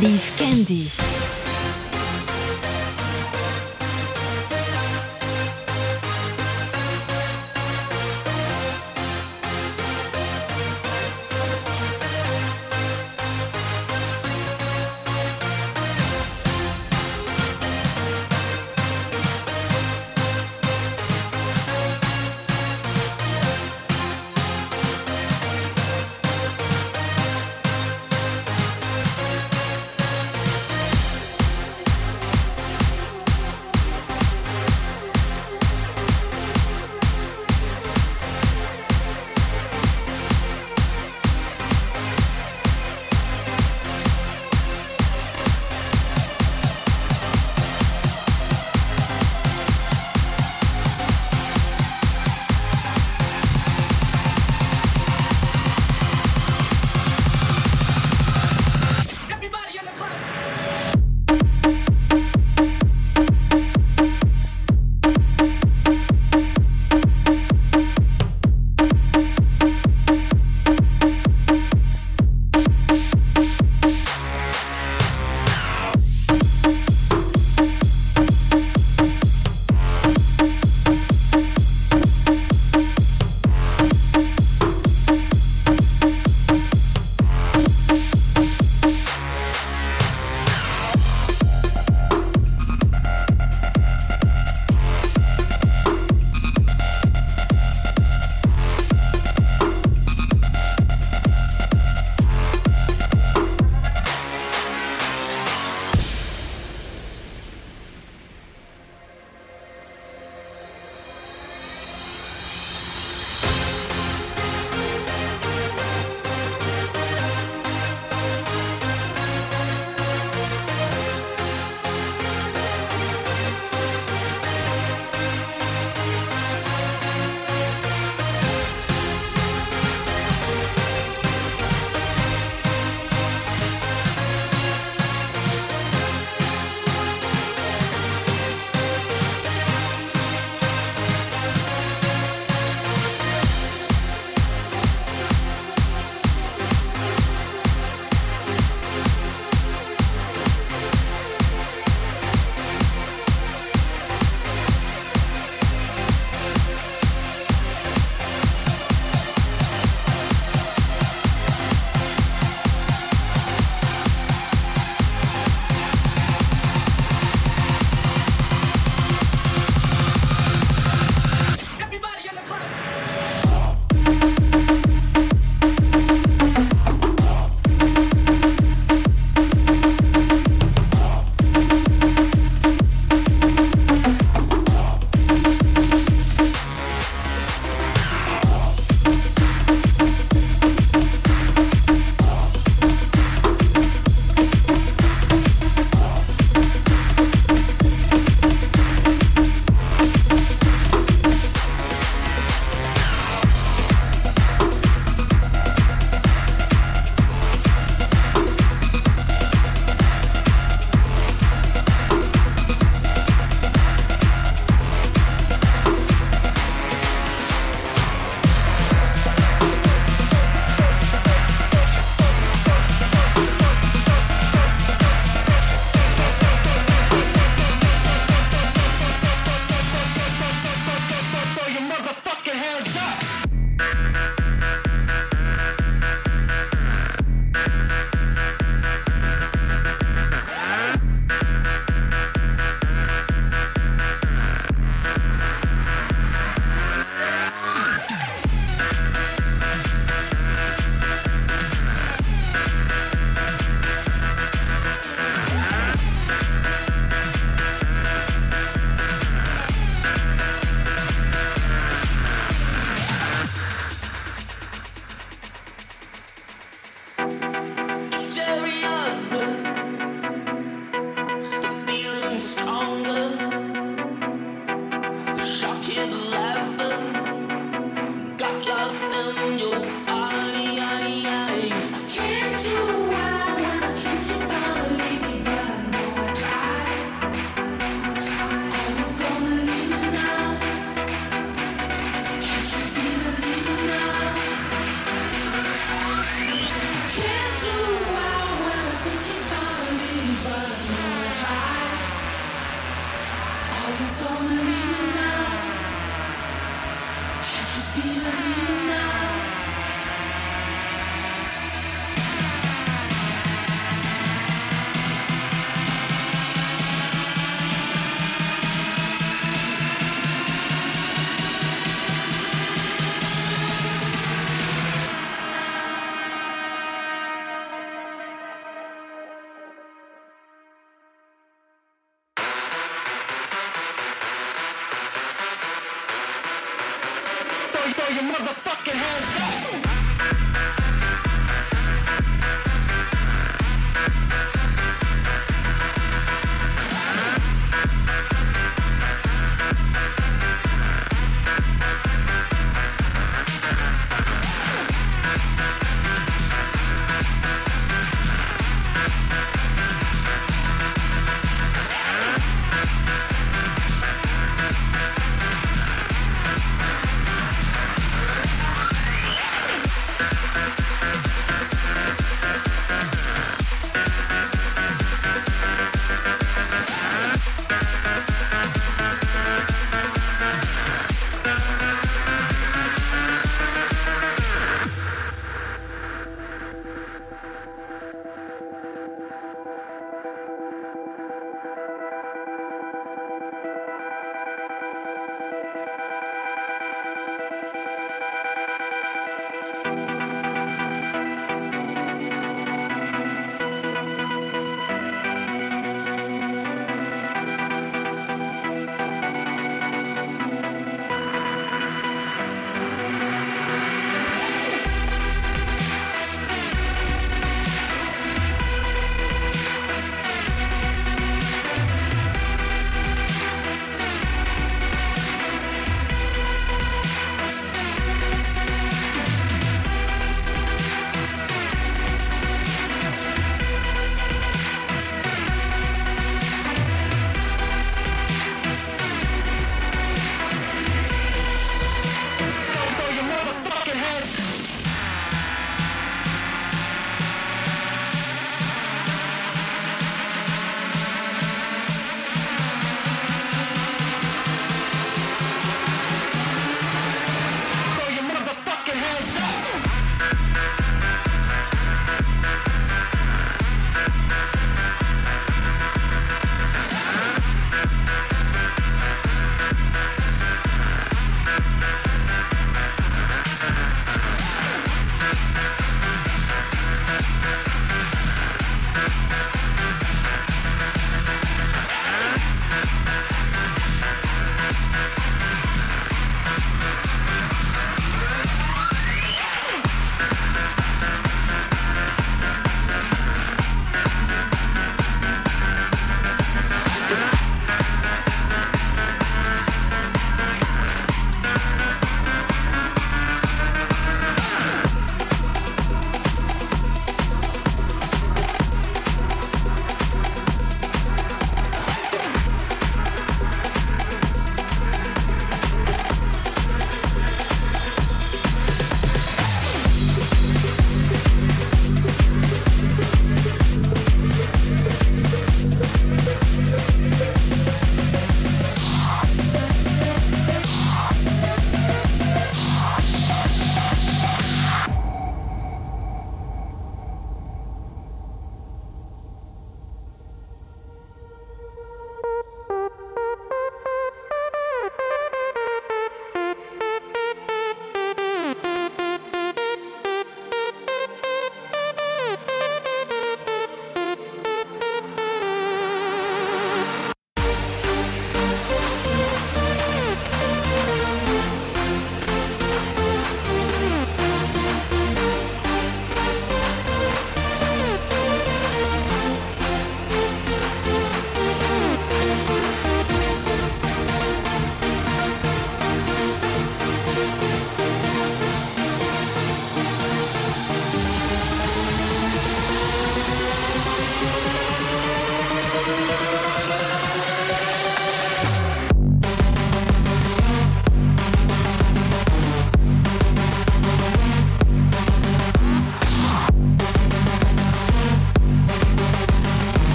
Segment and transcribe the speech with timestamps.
[0.00, 1.15] Liz Candy.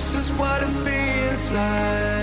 [0.00, 2.19] This is what it feels like.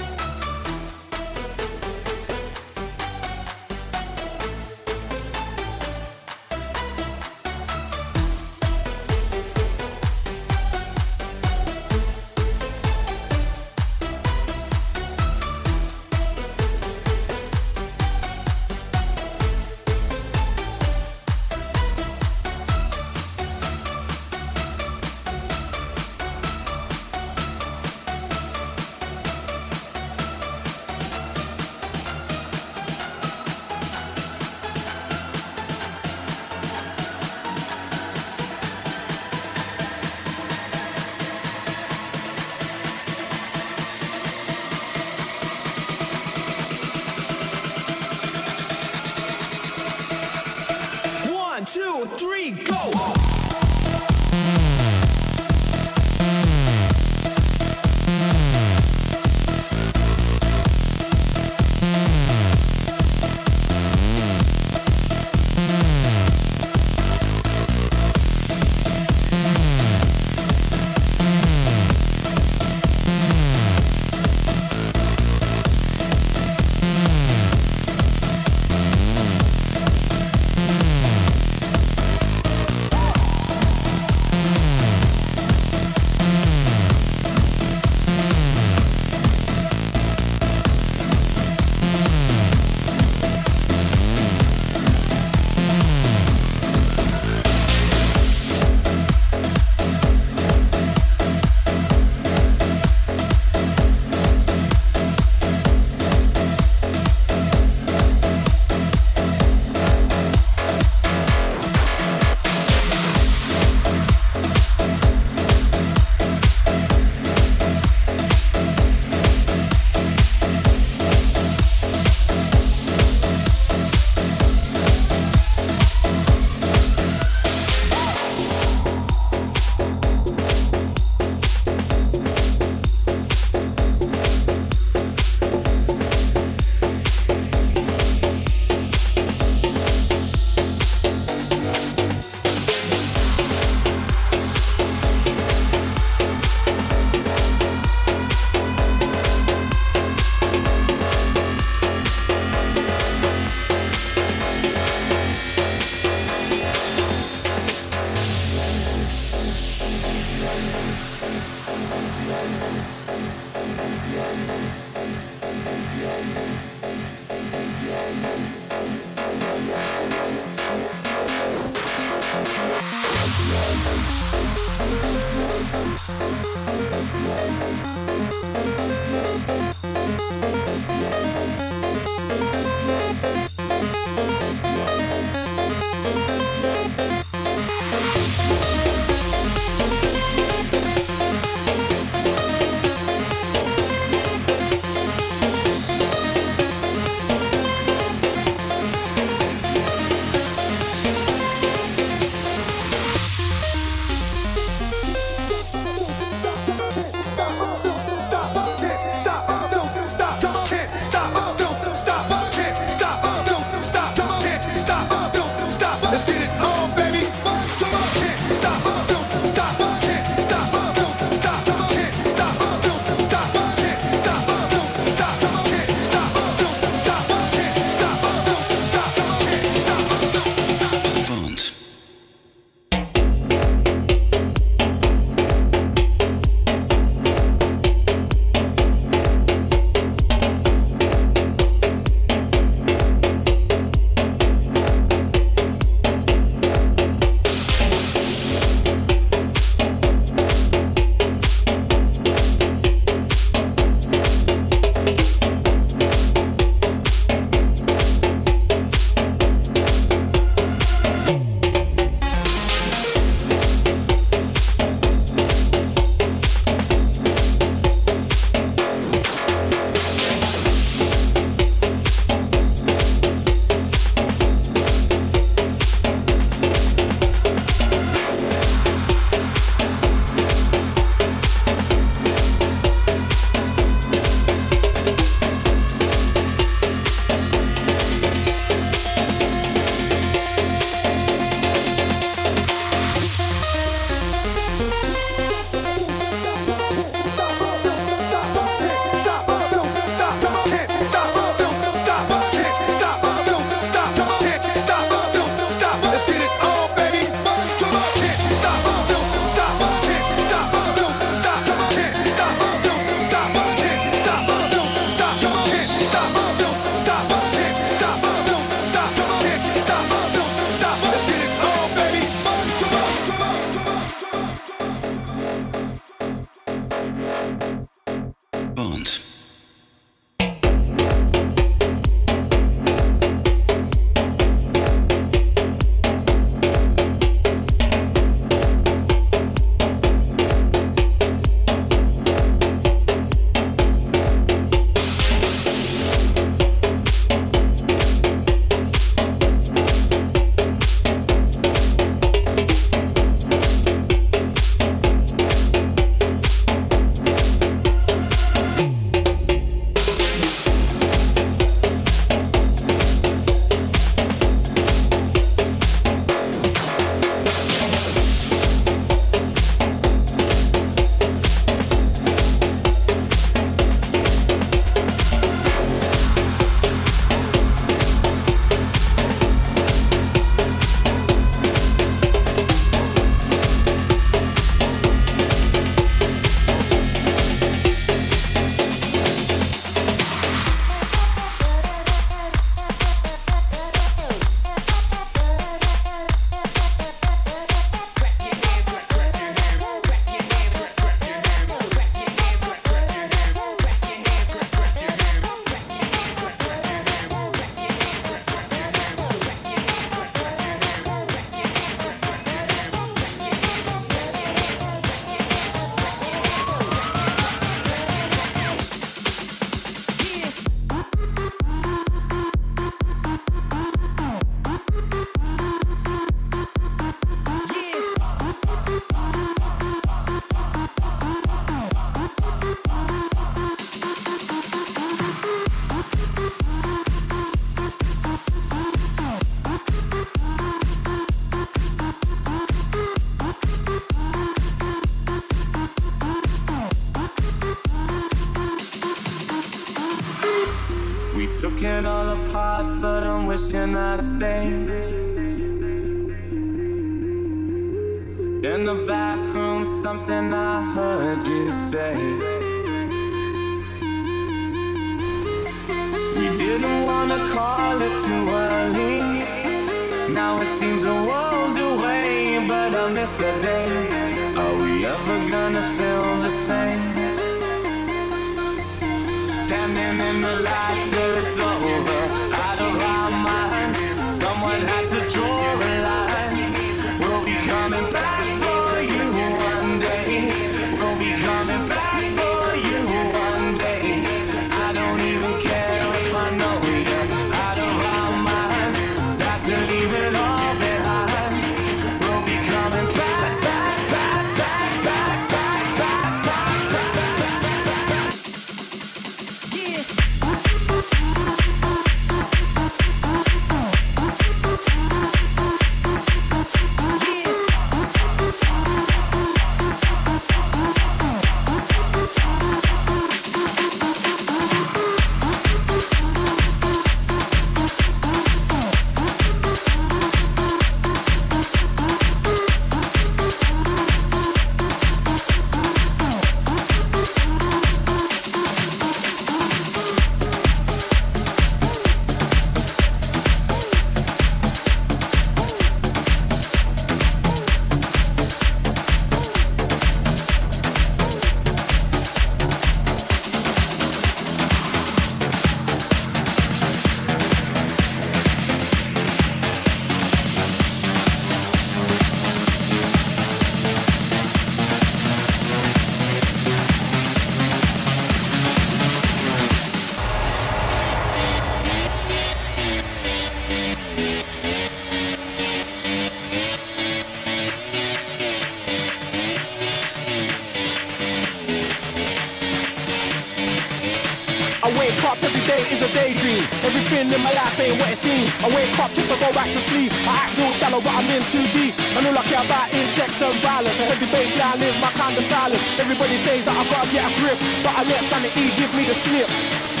[598.41, 600.00] the E, give me the slip.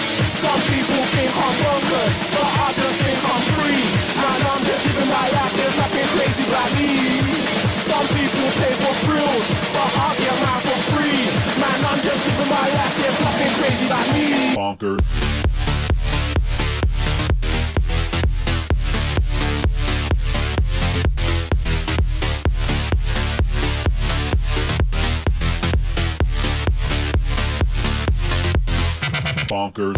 [29.51, 29.97] Bonkers.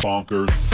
[0.00, 0.73] Bonkers.